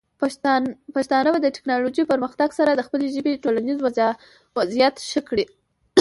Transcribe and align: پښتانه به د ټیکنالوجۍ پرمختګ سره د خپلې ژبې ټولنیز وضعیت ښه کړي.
پښتانه 0.95 1.29
به 1.33 1.39
د 1.43 1.47
ټیکنالوجۍ 1.55 2.03
پرمختګ 2.11 2.49
سره 2.59 2.71
د 2.73 2.81
خپلې 2.87 3.07
ژبې 3.15 3.41
ټولنیز 3.43 3.77
وضعیت 4.57 4.95
ښه 5.09 5.21
کړي. 5.29 5.45